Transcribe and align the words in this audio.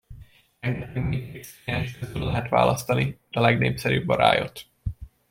Rengeteg 0.63 1.03
Matrix 1.03 1.53
kliens 1.63 1.97
közül 1.97 2.23
lehet 2.23 2.49
választani, 2.49 3.19
de 3.31 3.39
a 3.39 3.41
legnépszerűbb 3.41 4.09
a 4.09 4.31
Riot. 4.31 4.65